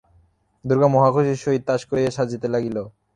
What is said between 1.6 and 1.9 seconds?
তাস